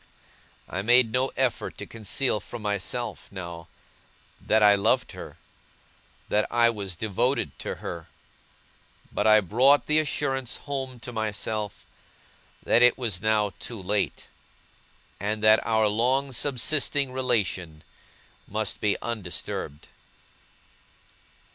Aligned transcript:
I 0.67 0.81
made 0.81 1.11
no 1.11 1.31
effort 1.37 1.77
to 1.77 1.85
conceal 1.85 2.39
from 2.39 2.63
myself, 2.63 3.31
now, 3.31 3.67
that 4.41 4.63
I 4.63 4.73
loved 4.73 5.11
her, 5.11 5.37
that 6.27 6.47
I 6.49 6.71
was 6.71 6.95
devoted 6.95 7.51
to 7.59 7.75
her; 7.75 8.07
but 9.11 9.27
I 9.27 9.41
brought 9.41 9.85
the 9.85 9.99
assurance 9.99 10.57
home 10.65 10.99
to 11.01 11.13
myself, 11.13 11.85
that 12.63 12.81
it 12.81 12.97
was 12.97 13.21
now 13.21 13.53
too 13.59 13.79
late, 13.79 14.27
and 15.19 15.43
that 15.43 15.63
our 15.63 15.87
long 15.87 16.33
subsisting 16.33 17.11
relation 17.11 17.83
must 18.47 18.81
be 18.81 18.97
undisturbed. 19.03 19.87